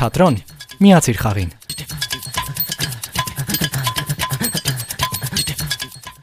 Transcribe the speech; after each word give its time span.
թատրոն։ 0.00 0.36
Միացիր 0.80 1.18
խաղին։ 1.20 1.50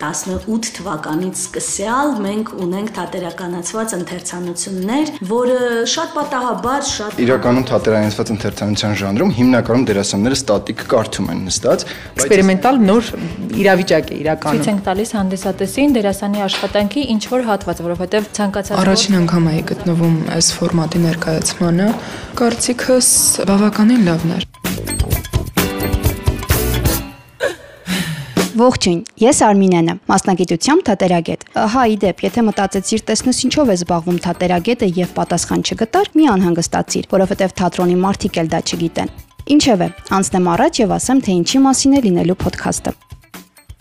18 0.08 0.72
թվականից 0.78 1.40
սկսյալ 1.42 2.14
մենք 2.24 2.52
ունենք 2.64 2.92
թատերականացված 2.98 3.96
ընթերցանություններ, 3.98 5.12
որը 5.32 5.60
շատ 5.94 6.14
պատահաբար 6.18 6.86
շատ 6.92 7.22
Իրականում 7.28 7.66
թատերականացված 7.72 8.32
ընթերցանության 8.38 8.98
ժանրում 9.02 9.34
հիմնականում 9.38 9.86
դերասանները 9.92 10.38
ստատիկ 10.38 10.84
կարդում 10.94 11.30
են 11.34 11.42
նստած, 11.48 11.86
էքսպերիմենտալ 12.18 12.82
նոր 12.88 13.12
իրավիճակ 13.64 14.12
է 14.14 14.20
իրականում։ 14.22 14.62
Ցույց 14.62 14.72
ենք 14.72 14.84
տալիս 14.88 15.14
հանդիսատեսին 15.18 15.98
դերասանի 15.98 16.44
աշխատանքի 16.48 17.06
ինչ 17.18 17.24
որ 17.34 17.48
հատված, 17.52 17.84
որովհետև 17.88 18.32
ցանկացած 18.38 18.82
Առաջին 18.88 19.20
անգամ 19.22 19.50
էի 19.54 19.64
գտնվում 19.74 20.18
այս 20.38 20.52
ֆորմատի 20.62 21.04
ներկայացմանը, 21.08 21.90
կարծիքս 22.42 23.10
բավականին 23.52 24.08
լավն 24.12 24.38
էր։ 24.38 24.48
Ողջույն, 28.58 29.02
ես 29.22 29.40
Արմինեն 29.46 29.90
եմ, 29.92 29.98
մասնագիտությամբ 30.10 30.84
թատերագետ։ 30.88 31.44
Հա, 31.74 31.82
իդեպ, 31.94 32.22
եթե 32.26 32.44
մտածեցիր, 32.48 33.02
տեսնես 33.10 33.42
ինչով 33.46 33.70
է 33.70 33.76
զբաղվում 33.78 34.18
թատերագետը 34.24 34.88
եւ 34.98 35.12
պատասխան 35.18 35.66
չգտար, 35.68 36.10
մի 36.18 36.26
անհանգստացիր, 36.34 37.10
որովհետեւ 37.12 37.54
թատրոնի 37.62 37.98
մարդիկ 38.02 38.40
էլ 38.42 38.50
դա 38.56 38.62
չգիտեն։ 38.66 39.12
Ինչևէ, 39.58 39.90
անցնեմ 40.18 40.50
առաջ 40.58 40.82
եւ 40.82 40.96
ասեմ, 40.98 41.22
թե 41.28 41.36
ինչի 41.38 41.62
մասին 41.68 41.94
է 41.94 42.02
լինելու 42.08 42.40
ոդքասթը։ 42.48 42.96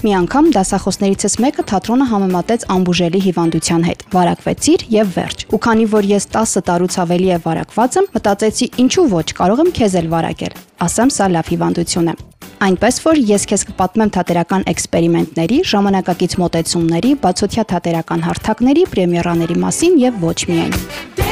Մի 0.04 0.12
անգամ 0.12 0.48
դասախոսներիցս 0.52 1.34
մեկը 1.40 1.62
թատրոնը 1.72 2.06
համեմատեց 2.10 2.66
ամբուժելի 2.74 3.20
հիվանդության 3.26 3.86
հետ։ 3.86 4.04
Վարակվեցիր 4.12 4.84
եւ 4.92 5.16
վերջ։ 5.16 5.46
Ու 5.56 5.60
քանի 5.66 5.88
որ 5.96 6.10
ես 6.12 6.28
10 6.36 6.54
տարուց 6.68 7.00
ավելի 7.06 7.32
է 7.32 7.40
վարակված 7.48 7.98
եմ, 8.02 8.12
մտածեցի, 8.20 8.70
ինչու 8.84 9.08
ոչ, 9.16 9.26
կարող 9.40 9.66
եմ 9.66 9.74
քեզ 9.80 10.00
էլ 10.04 10.12
վարակել։ 10.12 10.62
Ասեմ, 10.84 11.16
սա 11.16 11.32
լավ 11.32 11.54
հիվանդություն 11.56 12.12
է։ 12.12 12.20
Այնպես 12.56 12.98
որ 13.04 13.18
ես 13.20 13.42
քեզ 13.50 13.64
կպատմեմ 13.68 14.12
թատերական 14.16 14.62
էքսպերիմենտների, 14.72 15.58
ժամանակակից 15.72 16.38
մոտեցումների, 16.40 17.12
բացօթյա 17.26 17.66
թատերական 17.74 18.24
հարթակների, 18.30 18.88
պրեմիերաների 18.96 19.60
մասին 19.66 20.00
եւ 20.06 20.20
ոչ 20.24 20.38
միայն։ 20.48 21.25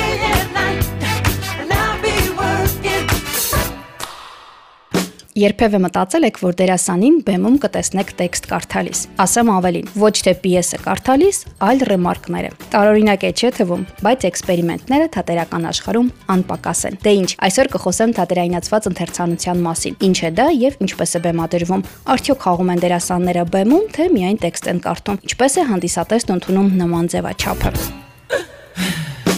Երբևէ 5.34 5.78
մտածել 5.82 6.27
եք, 6.28 6.36
որ 6.44 6.52
դերասանին 6.60 7.14
բեմում 7.27 7.54
կտեսնեք 7.64 8.10
տեքստ 8.20 8.44
կարդալիս։ 8.52 9.00
Ասեմ 9.24 9.48
ավելին, 9.50 9.88
ոչ 9.98 10.12
թե 10.27 10.34
պիեսը 10.44 10.78
կարդալիս, 10.84 11.40
այլ 11.66 11.82
ռեմարկները։ 11.88 12.52
Տարօրինակ 12.74 13.27
է 13.27 13.32
չէ 13.34 13.50
թվում, 13.56 13.82
բայց 14.06 14.27
էքսպերիմենտները 14.30 15.08
թատերական 15.18 15.66
աշխարհում 15.74 16.12
անպակաս 16.36 16.84
են։ 16.86 17.00
Դե 17.02 17.16
ինչ, 17.18 17.30
այսօր 17.50 17.72
կխոսեմ 17.74 18.14
թատերայնացված 18.14 18.88
ընթերցանության 18.94 19.66
մասին։ 19.66 19.98
Ինչ 20.06 20.18
է 20.22 20.32
դա 20.38 20.48
եւ 20.55 20.78
ինչպես 20.86 21.18
է 21.18 21.24
բեմադրվում։ 21.27 21.84
Արդյոք 22.14 22.46
խաղում 22.46 22.72
են 22.78 22.86
դերասանները 22.86 23.46
բեմում, 23.58 23.84
թե 23.98 24.08
միայն 24.14 24.40
տեքստ 24.46 24.70
են 24.70 24.82
կարդում։ 24.86 25.20
Ինչպես 25.34 25.58
է 25.58 25.68
հանդիսատեսն 25.74 26.34
ընդունում 26.38 26.74
նման 26.84 27.14
ձևաչափը։ 27.18 28.03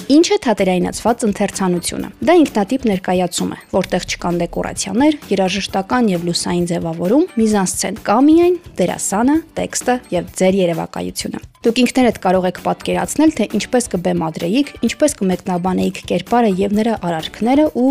Ինչ 0.07 0.27
է 0.31 0.37
թատերայնացված 0.45 1.23
ընթերցանությունը։ 1.27 2.09
Դա 2.29 2.35
ինքնատիպ 2.39 2.85
ներկայացում 2.87 3.49
է, 3.51 3.57
որտեղ 3.73 4.05
չկան 4.07 4.37
դեկորացիաներ, 4.43 5.17
երաժշտական 5.33 6.11
եւ 6.13 6.27
լուսային 6.29 6.69
ձևավորում, 6.71 7.25
միզանսցեն, 7.41 7.99
կա 8.07 8.19
միայն 8.27 8.55
դերասանը, 8.79 9.37
տեքստը 9.59 9.97
եւ 10.15 10.29
ձեր 10.39 10.59
երևակայությունը։ 10.63 11.41
Դուք 11.67 11.81
ինքներդ 11.83 12.21
կարող 12.23 12.47
եք 12.55 12.61
պատկերացնել, 12.71 13.35
թե 13.35 13.49
ինչպես 13.59 13.91
կբեմադրեիք, 13.97 14.71
ինչպես 14.87 15.19
կմեկնաբանեիք 15.27 15.99
կերպարը 16.07 16.53
եւ 16.63 16.77
նրա 16.79 16.95
արարքները 17.11 17.67
ու 17.75 17.89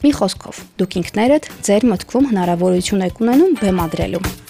մի 0.00 0.14
խոսքով, 0.16 0.62
դուք 0.80 0.96
ինքներդ 1.04 1.50
ձեր 1.68 1.86
մտքում 1.92 2.30
հնարավորություն 2.32 3.04
եք 3.10 3.20
ունենում 3.20 3.60
բեմադրելու։ 3.60 4.49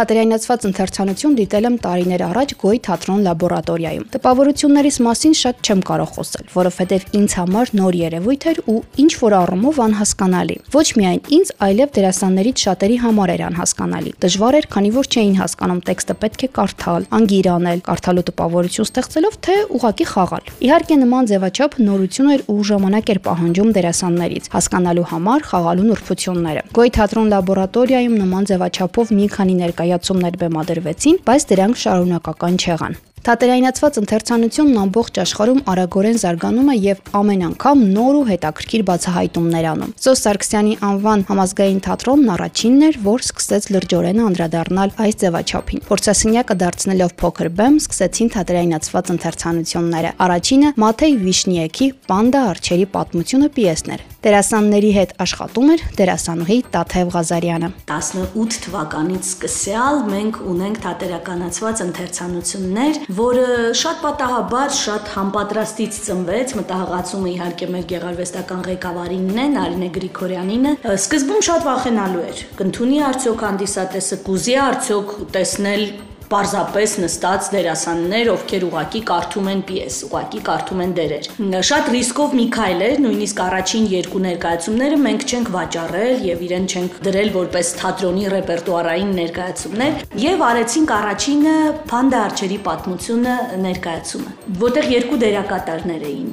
Թատերայնացված 0.00 0.62
ընթերցանություն 0.64 1.34
դիտել 1.36 1.66
եմ 1.68 1.74
տարիներ 1.84 2.22
առաջ 2.24 2.52
Գոյ 2.60 2.78
թատրոն 2.86 3.18
լաբորատորիայում։ 3.26 4.04
Տպավորություններիս 4.14 4.96
մասին 5.04 5.34
շատ 5.40 5.58
չեմ 5.60 5.82
կարող 5.90 6.12
խոսել, 6.14 6.46
որովհետև 6.54 7.04
ինձ 7.20 7.34
համար 7.36 7.72
նոր 7.76 7.98
երևույթ 8.00 8.46
էր 8.48 8.60
ու 8.72 8.78
ինչ 9.04 9.12
որ 9.20 9.36
առումով 9.40 9.80
անհասկանալի։ 9.84 10.56
Ոչ 10.72 10.86
միայն 11.00 11.20
ինձ, 11.36 11.52
այլև 11.68 11.92
դերասաններից 12.00 12.64
շատերի 12.64 12.96
համար 13.04 13.32
էր 13.34 13.44
անհասկանալի։ 13.50 14.14
Դժվար 14.24 14.58
էր, 14.60 14.68
քանի 14.72 14.90
որ 14.96 15.10
չէին 15.10 15.36
հասկանում 15.40 15.82
տեքստը 15.90 16.16
պետք 16.24 16.40
է 16.40 16.50
կարդալ, 16.56 17.08
անգիր 17.20 17.50
անել, 17.60 17.84
կարդալու 17.90 18.24
տպավորություն 18.30 18.88
ստեղծելով, 18.88 19.38
թե 19.44 19.58
ուղակի 19.76 20.06
խաղալ։ 20.16 20.50
Իհարկե 20.64 20.98
նման 21.04 21.30
ձևաչափ 21.30 21.78
նորություն 21.90 22.32
էր 22.40 22.44
ու 22.48 22.58
ժամանակ 22.70 23.10
էր 23.10 23.20
պահանջում 23.28 23.70
դերասաններից 23.76 24.50
հասկանալու 24.54 25.06
համար 25.10 25.46
խաղալու 25.50 25.88
նուրբությունները։ 25.90 26.64
Գոյ 26.80 26.90
թատրոն 27.00 27.30
լաբորատորիայում 27.34 28.16
նման 28.20 28.50
ձևաչափով 28.50 29.14
մի 29.20 29.26
քանի 29.34 29.54
ներկայ 29.60 29.89
ներկայացումներ 29.90 30.40
բեմադրվեցին, 30.40 31.22
բայց 31.26 31.46
դրանք 31.50 31.78
շարունակական 31.84 32.58
չեղան։ 32.60 33.00
Թատերայնացված 33.20 33.96
ընթերցանությունն 34.00 34.76
ամբողջ 34.80 35.18
աշխարհում 35.20 35.58
արագորեն 35.68 36.20
զարգանում 36.22 36.68
է 36.72 36.76
եւ 36.80 37.00
ամեն 37.20 37.42
անգամ 37.50 37.82
նոր 37.96 38.14
ու 38.16 38.22
հետաքրքիր 38.30 38.84
բացահայտումներ 38.90 39.66
անում։ 39.70 39.90
Սոս 40.00 40.22
Սարգսյանի 40.24 40.72
անվան 40.88 41.24
համազգային 41.28 41.82
թատրոնն 41.84 42.32
առաջինն 42.34 42.86
էր, 42.88 42.96
որ 43.04 43.24
սկսեց 43.28 43.68
լրջորեն 43.76 44.22
անդրադառնալ 44.24 44.94
այս 45.04 45.20
ձևաչափին։ 45.20 45.84
Փորձասենյակը 45.90 46.56
դարձնելով 46.64 47.12
փոքր 47.20 47.52
բեմ, 47.60 47.76
սկսեցին 47.84 48.32
թատերայնացված 48.40 49.12
ընթերցանությունները։ 49.20 50.14
Առաջինը 50.30 50.72
Մաթեյ 50.80 51.20
Վիշնիեկի 51.28 51.92
Պանդա 52.08 52.42
արչերի 52.56 52.88
պատմությունը 52.96 53.52
պիեսն 53.60 53.94
էր։ 54.00 54.08
Դերասանների 54.20 54.88
հետ 54.92 55.12
աշխատում 55.24 55.70
էր 55.72 55.82
դերասանուհի 55.96 56.56
Տաթև 56.74 57.12
Ղազարյանը։ 57.14 57.68
18 57.94 58.58
թվականից 58.66 59.28
սկսյալ 59.30 60.00
մենք 60.10 60.40
ունենք 60.50 60.80
թատերականացված 60.84 61.80
ընթերցանություններ, 61.86 63.00
որը 63.20 63.46
շատ 63.80 64.02
պատահաբար 64.04 64.76
շատ 64.80 65.08
համապատրաստից 65.14 66.00
ծնվեց, 66.10 66.54
մտահղացումը 66.60 67.32
իհարկե 67.32 67.70
մեր 67.72 67.88
գեղարվեստական 67.94 68.62
ղեկավարինն 68.68 69.40
է, 69.40 69.48
Նարինե 69.56 69.90
Գրիգորյանինը։ 69.96 70.76
Սկզբում 71.00 71.42
շատ 71.48 71.66
վախենալու 71.70 72.24
էր։ 72.28 72.44
Կընթունի 72.60 73.02
արդյոք 73.08 73.48
հանդիսատեսը 73.48 74.22
կուզի 74.28 74.60
արդյոք 74.68 75.18
տեսնել 75.40 75.84
պարզապես 76.30 76.92
նստած 77.02 77.46
դերասաններ, 77.54 78.28
ովքեր 78.30 78.66
ուղակի 78.68 79.00
կարդում 79.10 79.48
են 79.50 79.62
պիես, 79.70 79.96
ուղակի 80.06 80.42
կարդում 80.46 80.82
են 80.84 80.92
դերեր։ 80.98 81.28
Շատ 81.70 81.90
ռիսկով 81.94 82.36
մի 82.38 82.44
քայլ 82.54 82.84
էր, 82.86 83.00
նույնիսկ 83.06 83.42
առաջին 83.46 83.88
երկու 83.94 84.22
ներկայացումները 84.26 85.00
մենք 85.06 85.26
չենք 85.30 85.50
վաճառել 85.56 86.22
եւ 86.28 86.44
իրեն 86.46 86.68
չենք 86.70 87.00
դրել 87.08 87.34
որպես 87.40 87.72
թատրոնի 87.80 88.30
ռեպերտուարային 88.36 89.12
ներկայացումներ 89.18 89.98
եւ 90.26 90.46
արեցինք 90.50 90.94
առաջինը 91.00 91.56
Փանդա 91.90 92.22
արչերի 92.30 92.62
պատմությունը 92.70 93.36
ներկայացումը, 93.66 94.38
որտեղ 94.62 94.90
երկու 94.94 95.20
դերակատարներ 95.26 96.08
էին 96.14 96.32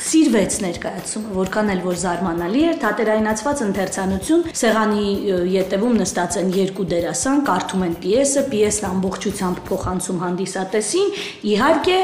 սիրվեց 0.00 0.56
ներկայացումը, 0.64 1.32
որքան 1.36 1.72
էլ 1.74 1.82
որ 1.84 1.98
զարմանալի 2.00 2.62
էր, 2.70 2.78
թատերայնացված 2.84 3.62
ընթերցանություն, 3.66 4.44
սեղանի 4.60 5.04
յետևում 5.54 5.98
նստած 6.00 6.38
են 6.40 6.50
երկու 6.56 6.86
դերասան, 6.94 7.42
կարդում 7.50 7.84
են 7.86 7.94
պիեսը, 8.04 8.44
պիեսն 8.54 8.88
ամբողջությամբ 8.90 9.62
փոխանցում 9.70 10.22
հանդիսատեսին, 10.24 11.14
իհարկե 11.50 12.00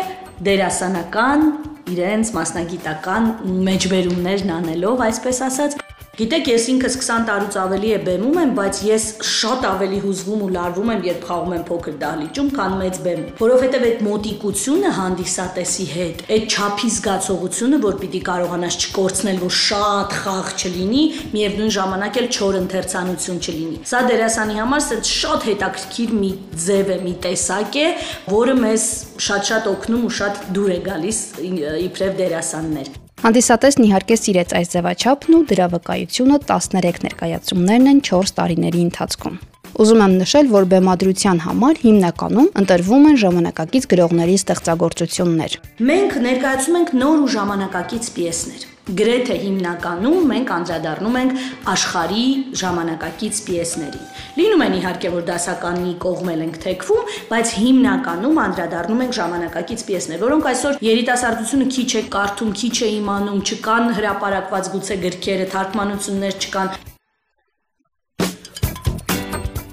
դերասանական 0.46 1.48
իրենց 1.96 2.30
մասնագիտական 2.36 3.28
մեջբերումներն 3.66 4.52
անելով, 4.56 5.02
այսպես 5.06 5.42
ասած, 5.46 5.76
Գիտեք, 6.16 6.46
ես 6.48 6.66
ինքս 6.72 6.94
20 6.96 7.24
տարուց 7.28 7.56
ավելի 7.60 7.88
է 7.92 7.96
բեմում 8.06 8.36
եմ, 8.40 8.52
բայց 8.56 8.78
ես 8.86 9.02
շատ 9.28 9.66
ավելի 9.68 9.98
հուզվում 10.00 10.44
ու 10.46 10.48
լարվում 10.54 10.92
եմ, 10.94 11.02
երբ 11.06 11.26
խաղում 11.28 11.52
եմ 11.56 11.64
փոքր 11.68 11.98
դահլիճում, 12.00 12.48
քան 12.56 12.76
մեծ 12.80 13.00
բեմում, 13.04 13.26
որովհետև 13.42 13.84
այդ 13.88 14.00
մոտիկությունը 14.06 14.94
հանդիսատեսի 14.96 15.86
հետ, 15.92 16.24
այդ 16.36 16.56
չափի 16.56 16.90
զգացողությունը, 16.96 17.80
որ 17.84 18.00
պիտի 18.00 18.22
կարողանաս 18.32 18.80
չկորցնել, 18.80 19.40
որ 19.44 19.54
շատ 19.60 20.18
խաղ 20.24 20.52
չլինի, 20.56 21.04
միևնույն 21.36 21.72
ժամանակ 21.76 22.20
էլ 22.24 22.28
չոր 22.32 22.60
ընթերցանություն 22.64 23.40
չլինի։ 23.44 23.80
Սա 23.92 24.04
դերասանի 24.08 24.60
համար 24.64 24.84
սա 24.88 25.00
շատ 25.12 25.48
հետաքրքիր 25.52 26.20
մի 26.24 26.30
ձև 26.64 26.94
է, 26.96 27.00
մի 27.04 27.16
տեսակ 27.28 27.82
է, 27.84 27.88
որը 28.32 28.60
մեզ 28.64 28.92
շատ-շատ 29.28 29.74
օգնում 29.76 30.06
ու 30.08 30.14
շատ 30.24 30.46
դուր 30.56 30.78
է 30.78 30.84
գալիս 30.88 31.26
իբրև 31.50 32.22
դերասաններ։ 32.24 32.96
Հանդիսատեսն 33.26 33.84
իհարկե 33.88 34.16
սիրեց 34.20 34.52
այս 34.54 34.68
ձևաչափն 34.70 35.34
ու 35.34 35.38
դրա 35.50 35.64
վկայությունը 35.72 36.36
13 36.46 37.00
ներկայացումներն 37.06 37.90
են 37.90 37.98
4 38.06 38.30
տարիների 38.36 38.82
ընթացքում։ 38.86 39.40
Ուզում 39.82 40.04
եմ 40.04 40.14
նշել, 40.20 40.52
որ 40.52 40.68
բեմադրության 40.70 41.42
համար 41.46 41.82
հիմնականում 41.82 42.52
ընտրվում 42.62 43.10
են 43.10 43.20
ժամանակակից 43.24 43.90
գրողների 43.96 44.38
ստեղծագործություններ։ 44.44 45.58
Մենք 45.90 46.16
ներկայացում 46.30 46.80
ենք 46.84 46.96
նոր 47.02 47.26
ու 47.26 47.30
ժամանակակից 47.34 48.10
պիեսներ 48.14 48.70
Գրեթե 48.86 49.34
հիմնականում 49.42 50.28
մենք 50.30 50.50
անդրադառնում 50.56 51.16
ենք 51.18 51.40
աշխարհի 51.72 52.26
ժամանակակից 52.60 53.40
պիեսներին։ 53.48 54.04
Լինում 54.38 54.62
են 54.66 54.76
իհարկե, 54.78 55.10
որ 55.16 55.26
դասականի 55.32 55.96
կողմել 56.06 56.46
ենք 56.46 56.60
թեքվում, 56.66 57.12
բայց 57.34 57.54
հիմնականում 57.66 58.40
անդրադառնում 58.46 59.04
ենք 59.08 59.18
ժամանակակից 59.18 59.86
պիեսներ, 59.90 60.22
որոնք 60.22 60.50
այսօր 60.54 60.82
երիտասարդությունը 60.86 61.70
քիչ 61.74 61.90
է 61.90 62.08
կարդում, 62.14 62.58
քիչ 62.62 62.76
է 62.78 62.90
իմանում, 63.02 63.46
չկան 63.50 63.94
հրապարակված 63.98 64.76
գուցե 64.76 65.02
գրքերը, 65.06 65.54
թարգմանություններ 65.56 66.44
չկան։ 66.46 66.85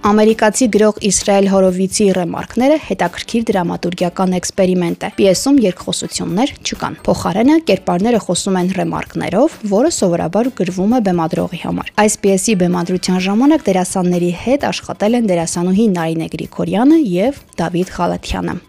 Ամերիկացի 0.04 0.66
գրող 0.68 0.98
Իսրայել 1.08 1.46
Հորովիցի 1.48 2.06
ռեմարկները 2.18 2.80
հետաքրքիր 2.90 3.44
դրամատուրգիական 3.48 4.36
էքսպերիմենտ 4.36 5.06
է։ 5.08 5.10
Պիեսում 5.20 5.60
երկխոսություններ 5.64 6.52
չկան։ 6.60 6.98
Փոխարենը 7.06 7.56
կերպարները 7.70 8.20
խոսում 8.26 8.58
են 8.60 8.74
ռեմարկներով, 8.80 9.56
որը 9.72 9.94
սովորաբար 10.00 10.52
գրվում 10.60 10.98
է 11.00 11.02
բեմադրողի 11.08 11.62
համար։ 11.64 11.94
Այս 12.04 12.20
պիեսի 12.28 12.58
բեմադրության 12.66 13.24
ժամանակ 13.30 13.66
դերասանների 13.72 14.34
հետ 14.44 14.68
աշխատել 14.74 15.18
են 15.24 15.32
դերասանուհի 15.32 15.88
Նարինե 15.96 16.30
Գրիգորյանը 16.36 17.02
եւ 17.14 17.42
Դավիթ 17.64 17.96
Խալաթյանը։ 17.96 18.60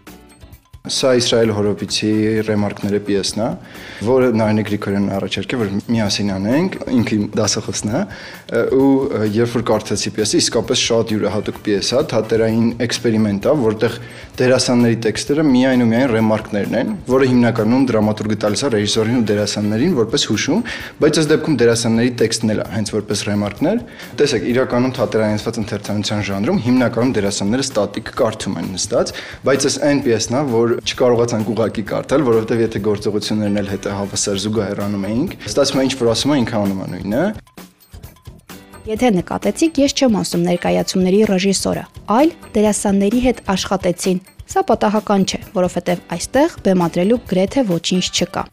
Սա 0.85 1.15
Իսրայել 1.17 1.51
Հորոպիցի 1.57 2.09
ռեմարկները 2.45 2.97
պիեսն 3.07 3.39
է, 3.41 3.45
որը 4.05 4.27
Նարինե 4.37 4.65
Գրիգորյանն 4.67 5.13
առաջարկել 5.15 5.61
որ 5.63 5.71
միասին 5.95 6.29
անենք, 6.35 6.75
ինքը 6.93 7.17
դասախոսն 7.39 7.89
է, 7.89 8.01
ու 8.45 9.25
երբ 9.33 9.53
որ 9.55 9.63
կարդացի 9.65 10.11
պիեսը, 10.13 10.39
իսկապես 10.43 10.81
շատ 10.85 11.11
յուրահատուկ 11.15 11.55
պիես 11.65 11.87
է, 11.97 12.01
թատերային 12.11 12.67
էքսպերիմենտ 12.85 13.47
է, 13.49 13.53
որտեղ 13.63 13.95
դերասանների 14.37 14.97
տեքստերը 15.05 15.45
միայն 15.49 15.81
ու 15.81 15.87
միայն 15.89 16.11
ռեմարկներն 16.13 16.75
են, 16.77 16.91
որը 17.09 17.29
հիմնականում 17.31 17.87
դրամատուրգը 17.89 18.37
տալիս 18.45 18.61
է 18.61 18.69
ռեժիսորին 18.75 19.17
ու 19.17 19.25
դերասաններին 19.31 19.95
որպես 19.97 20.25
հուշում, 20.29 20.61
բայց 21.01 21.19
ըստ 21.21 21.31
դեպքում 21.33 21.57
դերասանների 21.63 22.11
տեքստն 22.21 22.53
էլ 22.53 22.61
է 22.61 22.67
հենց 22.75 22.93
որպես 22.95 23.23
ռեմարկներ։ 23.25 23.81
Տեսեք, 24.21 24.47
իրականում 24.53 24.93
թատերայնացված 24.99 25.59
ընթերցանության 25.65 26.25
ժանրում 26.29 26.61
հիմնականում 26.65 27.15
դերասանները 27.15 27.65
ստատիկ 27.65 28.13
կարդում 28.19 28.59
են 28.61 28.69
նստած, 28.75 29.15
բայց 29.47 29.67
այս 29.71 29.79
այն 29.89 30.03
պիեսն 30.05 30.35
է, 30.35 30.43
որ 30.51 30.75
չկարողացանք 30.85 31.51
ուղակի 31.55 31.85
կարդալ, 31.95 32.27
որովհետև 32.29 32.63
եթե 32.65 32.83
գործողություններն 32.91 33.61
էլ 33.63 33.73
հետը 33.75 33.97
հավասար 34.03 34.41
զուգահեռանում 34.45 35.09
էինք, 35.15 35.37
ստացվում 35.55 35.81
է 35.81 35.89
ինչ 35.89 35.93
որ 36.03 36.15
ասում 36.15 36.35
է 36.35 36.41
ինքը 36.43 36.63
անում 36.65 36.83
է 36.85 36.89
նույնը։ 36.95 37.27
Եթե 38.85 39.09
նկատեցիք, 39.15 39.77
ես 39.81 39.93
չեմ 39.97 40.15
ասում 40.19 40.41
ներկայացումների 40.45 41.19
ռեժիսորը, 41.25 41.83
այլ 42.15 42.33
դերասանների 42.53 43.21
հետ 43.23 43.39
աշխատեցին։ 43.49 44.19
Սա 44.45 44.61
պատահական 44.69 45.23
չէ, 45.25 45.39
որովհետև 45.55 46.03
այստեղ 46.13 46.57
բեմադրելու 46.67 47.17
գրեթե 47.31 47.63
ոչինչ 47.71 48.03
չկա։ 48.13 48.43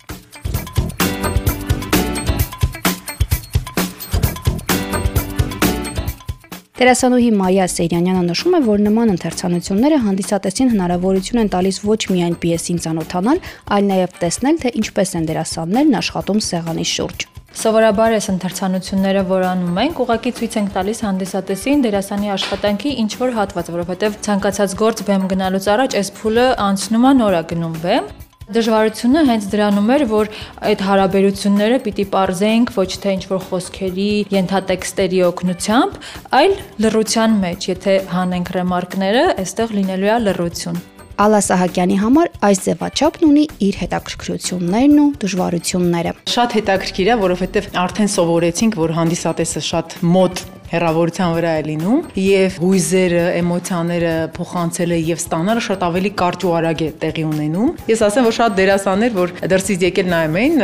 Տերասանուհի 6.80 7.28
Մայա 7.36 7.66
Սեյրանյանը 7.74 8.22
նշում 8.32 8.56
է, 8.56 8.62
որ 8.72 8.80
նման 8.88 9.12
ընթերցանությունները 9.12 9.98
հանդիսատեսին 10.06 10.72
հնարավորություն 10.72 11.42
են 11.44 11.52
տալիս 11.52 11.82
ոչ 11.84 12.00
միայն 12.08 12.38
պիեսին 12.42 12.80
ծանոթանալ, 12.88 13.44
այլ 13.76 13.92
նաև 13.92 14.16
տեսնել, 14.24 14.58
թե 14.64 14.74
ինչպես 14.80 15.14
են 15.20 15.28
դերասաններն 15.28 16.00
աշխատում 16.00 16.42
սեղանի 16.48 16.88
շուրջ։ 16.96 17.31
Սովորաբար 17.52 18.14
այս 18.16 18.26
ընթերցանությունները, 18.32 19.22
որ 19.28 19.42
անում 19.50 19.80
ենք, 19.82 19.98
ուղղակի 20.02 20.32
ցույց 20.38 20.54
ենք 20.62 20.70
տալիս 20.72 21.02
հանդիսատեսին 21.04 21.84
դերասանի 21.84 22.32
աշխատանքի 22.38 22.94
ինչ 23.02 23.12
որ 23.20 23.36
հատված, 23.36 23.70
որովհետև 23.76 24.18
ցանկացած 24.24 24.76
գործ 24.80 25.04
բեմ 25.12 25.28
գնալուց 25.34 25.68
առաջ 25.76 25.96
այս 26.00 26.12
փուլը 26.16 26.48
անցնում 26.72 27.08
է 27.12 27.14
նորա 27.20 27.42
գնում 27.52 27.78
բեմ 27.84 28.12
Դժվարությունը 28.52 29.20
հենց 29.28 29.44
դրանում 29.52 29.90
էր, 29.94 30.02
որ 30.10 30.30
այդ 30.68 30.82
հարաբերությունները 30.88 31.78
պիտի 31.86 32.06
parzենք 32.12 32.72
ոչ 32.74 32.88
թե 33.04 33.14
ինչ 33.16 33.24
որ 33.30 33.40
խոսքերի, 33.48 34.10
ենթատեքստերի 34.34 35.24
օգնությամբ, 35.30 35.98
այլ 36.42 36.56
լռության 36.84 37.42
մեջ, 37.46 37.68
եթե 37.72 37.98
հանենք 38.16 38.56
ռեմարկները, 38.58 39.28
այստեղ 39.46 39.76
լինելու 39.78 40.12
է 40.12 40.18
լռություն։ 40.26 40.82
Ալա 41.22 41.38
Սահակյանի 41.46 41.96
համար 42.00 42.30
այս 42.48 42.60
ձևաչափն 42.64 43.26
ունի 43.28 43.42
իր 43.62 43.76
հետաքրքրություններն 43.78 44.96
ու 45.02 45.04
դժվարությունները։ 45.22 46.14
Շատ 46.32 46.56
հետաքրքիր 46.58 47.10
է, 47.12 47.16
որովհետև 47.20 47.68
արդեն 47.82 48.10
սովորեցինք, 48.16 48.78
որ 48.82 48.94
հանդիսատեսը 48.96 49.62
շատ 49.68 49.96
մոտ 50.16 50.42
հերավորության 50.72 51.32
վրա 51.36 51.52
է 51.52 51.62
լինում 51.68 51.98
եւ 52.22 52.58
հույզերը, 52.62 53.24
էմոցիաները 53.42 54.12
փոխանցելը 54.36 54.98
եւ 55.12 55.22
ստանալը 55.22 55.62
շատ 55.68 55.84
ավելի 55.88 56.12
կարճ 56.22 56.46
ու 56.48 56.52
արագ 56.58 56.82
է 56.82 56.88
տեղի 57.02 57.24
ունենում։ 57.28 57.68
Ես 57.92 58.04
ասեմ, 58.08 58.28
որ 58.28 58.36
շատ 58.38 58.56
դերասաններ, 58.58 59.12
որ 59.18 59.34
դրսից 59.52 59.84
եկել 59.88 60.08
նայում 60.12 60.38
էին, 60.42 60.56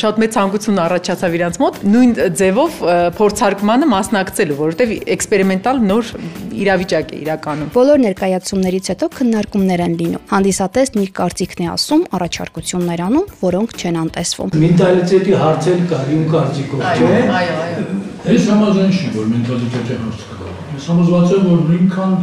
շատ 0.00 0.20
մեծ 0.24 0.34
ցանկություն 0.36 0.80
առաջացավ 0.84 1.36
իրանց 1.40 1.60
մոտ 1.60 1.80
նույն 1.90 2.14
ձևով 2.40 2.78
փորձարկմանը 3.20 3.90
մասնակցելու, 3.90 4.58
որովհետեւ 4.60 4.94
էքսպերիմենտալ 5.16 5.82
նոր 5.90 6.12
իրավիճակ 6.60 7.12
է 7.14 7.20
իրականում։ 7.20 7.72
Բոլոր 7.76 8.02
ներկայացումներից 8.04 8.90
հետո 8.92 9.08
քննարկումներ 9.20 9.84
են 9.86 9.96
լինում։ 10.00 10.24
Հանդիսատեսն 10.34 11.02
իր 11.04 11.12
կարծիքն 11.20 11.64
է 11.64 11.68
ասում, 11.76 12.04
առաջարկություններ 12.20 13.04
անում, 13.06 13.26
որոնք 13.46 13.76
չեն 13.80 14.00
անտեսվում։ 14.04 14.54
Մենտալիտետի 14.66 15.36
հարցեր 15.44 15.84
կար, 15.94 16.14
իմ 16.16 16.24
կարծիքով, 16.36 16.88
չէ։ 16.90 17.12
Այո, 17.40 17.60
այո։ 17.70 18.09
Ես 18.20 18.48
համաձայն 18.50 18.90
չեմ, 18.92 19.12
որ 19.16 19.28
մենտալիտետի 19.30 19.94
հարց 20.00 20.24
կա։ 20.28 20.54
Ես 20.76 20.86
համոզված 20.90 21.30
եմ, 21.36 21.44
որ 21.50 21.60
նույնքան 21.70 22.16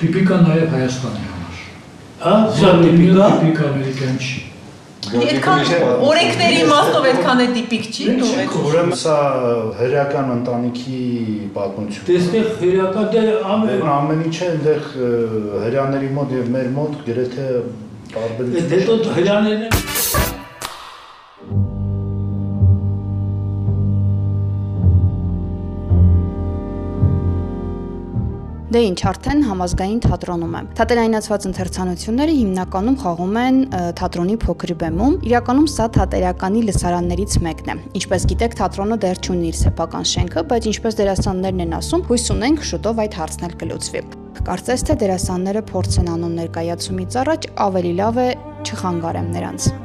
տիպիկա 0.00 0.36
նաև 0.44 0.74
Հայաստանի 0.74 1.22
համար։ 1.24 1.62
Հա, 2.24 2.34
սա 2.58 2.74
տիպիկա, 2.84 3.30
տիպիկա 3.34 3.70
ամերիկյան 3.70 4.20
չի։ 4.22 4.42
Այդքան 5.04 5.72
օրենքների 6.08 6.60
իմաստով 6.64 7.08
այդքան 7.10 7.42
է 7.44 7.46
տիպիկ 7.56 7.88
չի 7.90 8.06
դու 8.20 8.28
այդ։ 8.44 8.54
Ուրեմն 8.60 8.98
սա 9.02 9.16
հերական 9.80 10.30
ընտանիքի 10.34 11.00
պատմություն։ 11.58 12.06
Դեստեղ 12.08 12.48
հերական 12.62 13.10
դե 13.12 13.24
ամեն 13.54 13.82
դե 13.84 13.90
ամեն 13.96 14.22
ինչը 14.30 14.48
այնտեղ 14.54 14.88
հрьяաների 15.66 16.12
մոտ 16.20 16.34
եւ 16.38 16.48
մեր 16.54 16.70
մոտ 16.78 16.96
գրեթե 17.10 17.50
դե 17.50 17.60
տարբերություն։ 18.14 18.72
Դե 18.72 18.80
դե 18.88 19.18
հрьяաներն 19.18 19.68
են 19.68 19.93
Դե 28.74 28.80
ինչ, 28.82 29.00
արդեն 29.06 29.42
համազգային 29.46 29.98
թատրոնում 30.02 30.54
եմ։ 30.58 30.68
Թատերայնացված 30.74 31.44
ընթերցանությունները 31.46 32.32
հիմնականում 32.38 32.96
խաղում 33.04 33.36
են 33.42 33.60
թատրոնի 34.00 34.34
փոքր 34.44 34.72
բեմում։ 34.80 35.14
Իրականում 35.30 35.68
սա 35.70 35.86
թատերականի 35.94 36.62
լսարաններից 36.66 37.36
մեկն 37.46 37.70
է։ 37.70 37.76
Ինչպես 38.02 38.26
գիտեք, 38.34 38.58
թատրոնը 38.58 38.98
դեռ 39.06 39.22
չունի 39.22 39.46
իր 39.52 39.60
սեփական 39.62 40.10
շենքը, 40.10 40.44
բայց 40.50 40.68
ինչպես 40.74 41.00
դերասաններն 41.04 41.64
են 41.68 41.78
ասում, 41.78 42.04
հույս 42.10 42.26
ունենք 42.34 42.68
շուտով 42.74 43.02
այդ 43.04 43.18
հարցն 43.22 43.46
էլ 43.46 43.56
կլուծվի։ 43.62 44.04
Կարծես 44.50 44.86
թե 44.90 44.98
դերասանները 45.04 45.64
փորձ 45.70 46.02
են 46.02 46.12
անում 46.18 46.36
ներկայացումից 46.42 47.18
առաջ, 47.22 47.50
ավելի 47.70 47.96
լավ 48.02 48.22
է 48.26 48.28
չխանգարեմ 48.66 49.34
նրանց։ 49.38 49.83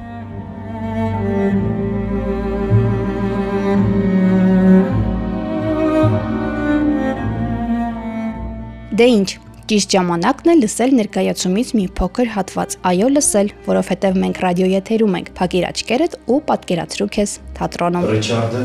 Դե 8.99 9.05
ինչ, 9.07 9.29
ճիշտ 9.71 9.93
ժամանակն 9.95 10.49
է 10.51 10.53
լսել 10.59 10.93
ներկայացումից 10.97 11.69
մի 11.77 11.83
փոքր 11.95 12.31
հատված։ 12.33 12.73
Այո, 12.89 13.07
լսել, 13.15 13.51
որովհետև 13.69 14.17
մենք 14.23 14.39
ռադիոյի 14.43 14.73
եթերում 14.75 15.13
ենք։ 15.19 15.29
Փակիր 15.39 15.67
աչքերդ 15.69 16.17
ու 16.35 16.39
պատկերացրու 16.49 17.07
քեզ 17.15 17.35
թատրոնում։ 17.59 18.07
Ռիչարդը 18.09 18.63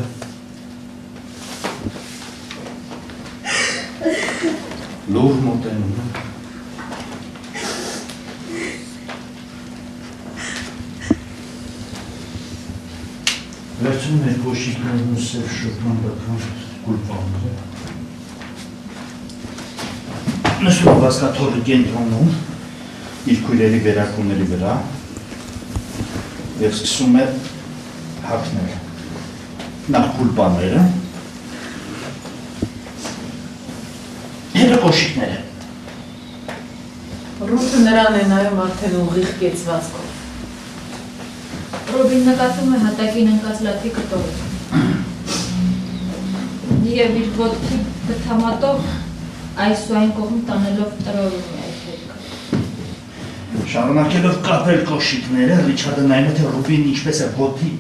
լուր 5.15 5.39
մոտենում 5.45 5.95
է։ 6.03 6.09
Վերջում 13.85 14.19
մեր 14.25 14.43
կոշիկներն 14.49 15.15
ու 15.15 15.23
սև 15.29 15.55
շոկման 15.61 16.05
բական 16.09 16.45
գուլպանները։ 16.89 17.74
նշում 20.65 21.01
վասկաթորը 21.05 21.63
կենտրոնում 21.69 22.29
իր 23.35 23.39
քույրերի 23.47 23.81
վերակումների 23.87 24.47
վրա 24.53 24.75
եւ 26.65 26.73
սկսում 26.73 27.17
է 27.21 27.25
հակնել 28.29 28.71
նախ 29.95 30.13
քուլպաները 30.19 30.85
հետո 34.55 34.79
կոշիկները 34.87 35.43
Ռուսը 37.45 37.79
նրան 37.85 38.15
է 38.17 38.21
նայում 38.31 38.61
արդեն 38.65 38.93
ուղիղ 39.03 39.31
կեցվածքով։ 39.41 40.13
Ռոբին 41.95 42.23
նկատում 42.29 42.71
է 42.77 42.79
հատակին 42.85 43.33
ընկած 43.33 43.59
լաթի 43.67 43.91
կտորը։ 43.97 44.33
Եվ 46.95 47.19
իր 47.21 47.29
ոտքի 47.41 47.81
բթամատով 48.07 48.79
այս 49.55 49.83
ու 49.87 49.97
այն 50.01 50.09
կողմ 50.19 50.39
տանելով 50.49 50.95
տրորում 51.07 51.51
է 51.55 51.67
հետքը։ 51.85 52.17
Շարունակելով 53.71 54.39
կապել 54.49 54.81
կոշիկները, 54.89 55.59
Ռիչարդը 55.69 56.07
նայում 56.11 56.31
է 56.31 56.33
թե 56.39 56.49
Ռուբին 56.55 56.89
ինչպես 56.95 57.21
է 57.25 57.29
ոտի 57.39 57.71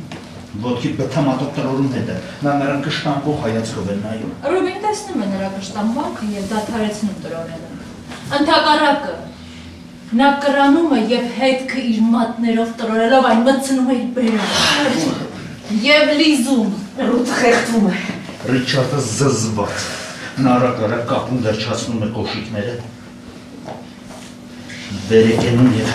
Ոտքի 0.62 0.90
բթամատով 1.00 1.49
տրորում 1.57 1.88
հետը։ 1.97 2.16
Նա 2.47 2.52
նրան 2.61 2.83
կշտամբող 2.85 3.38
հայացքով 3.45 3.88
է 3.90 3.97
նայում։ 4.04 4.35
Ռոբին 4.52 4.76
տեսնում 4.85 5.25
է 5.25 5.26
նրա 5.33 5.49
կշտամբանքը 5.54 6.28
եւ 6.35 6.45
դադարեցնում 6.52 7.16
տրորելը։ 7.25 7.71
Ընթակարակը 8.38 9.16
նա 10.21 10.28
կրանում 10.45 10.95
է 10.95 11.00
եւ 11.11 11.26
հետքը 11.40 11.85
իր 11.90 12.07
մատներով 12.14 12.71
տրորելով 12.85 13.28
այն 13.33 13.45
մտցնում 13.50 13.90
է 13.90 13.99
իր 13.99 14.07
բերանը։ 14.21 15.19
Եվ 15.88 16.14
լիզում, 16.23 16.73
ռուտ 17.11 17.35
խեղդվում 17.40 17.90
է։ 17.90 17.99
Ռիչարդը 18.54 19.04
զզված։ 19.11 19.85
Նա 19.90 20.03
արագ-արագ 20.35 21.05
կապում 21.07 21.43
վերջացնում 21.45 22.00
է 22.03 22.07
կոշիկները։ 22.14 22.73
Վերեկենում 25.11 25.69
եւ 25.76 25.93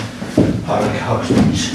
արագ 0.76 0.96
հագնում 1.08 1.50
իր։ 1.58 1.66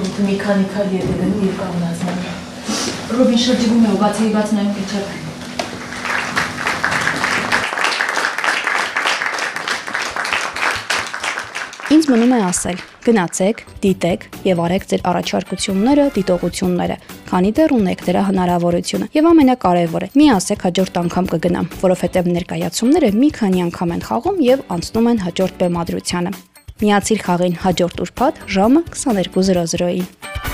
Ռուտը 0.00 0.26
մի 0.26 0.34
քանի 0.42 0.66
է 0.98 1.04
դնում 1.06 1.38
եւ 1.46 1.54
կանգնացնում։ 1.62 2.18
Ռոբին 3.20 3.42
շրջվում 3.46 3.86
է 3.86 3.94
ու 3.94 4.02
բացի 4.02 4.34
բաց 4.34 4.54
նայում 4.58 4.74
քեչափ։ 4.80 5.06
Ինձ 11.94 12.04
մնում 12.10 12.34
է 12.34 12.42
ասել. 12.50 12.89
Գնացեք, 13.06 13.62
դիտեք 13.84 14.26
եւ 14.46 14.60
արեք 14.64 14.84
ձեր 14.90 15.02
առաջարկությունները, 15.10 16.04
դիտողությունները, 16.16 16.96
քանի 17.30 17.50
դեռ 17.60 17.74
ունեք 17.78 18.04
դրա 18.10 18.22
հնարավորությունը։ 18.28 19.08
Եվ 19.16 19.28
ամենակարևորը՝ 19.30 20.10
մի 20.20 20.26
ասեք 20.36 20.64
հաջորդ 20.68 21.00
անգամ 21.00 21.30
կգնամ, 21.34 21.70
որովհետեւ 21.80 22.30
ներկայացումները 22.36 23.10
մի 23.20 23.30
քանի 23.40 23.64
անգամ 23.70 23.94
են 23.96 24.06
խաղում 24.10 24.40
եւ 24.50 24.64
անցնում 24.76 25.10
են 25.10 25.22
հաջորդ 25.26 25.60
բեմադրությանը։ 25.64 26.32
Միացիր 26.80 27.20
խաղին 27.26 27.60
հաջորդ 27.64 28.06
ուրբաթ 28.06 28.44
ժամը 28.56 28.86
22:00-ին։ 28.94 30.49